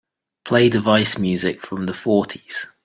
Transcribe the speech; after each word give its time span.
Play 0.45 0.67
Device 0.67 1.19
music 1.19 1.61
from 1.61 1.85
the 1.85 1.93
fourties. 1.93 2.65